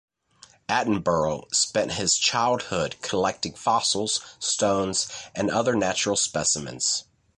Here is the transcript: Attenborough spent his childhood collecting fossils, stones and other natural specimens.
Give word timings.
Attenborough 0.67 1.43
spent 1.53 1.91
his 1.91 2.15
childhood 2.17 2.95
collecting 3.03 3.53
fossils, 3.53 4.19
stones 4.39 5.07
and 5.35 5.51
other 5.51 5.75
natural 5.75 6.15
specimens. 6.15 7.03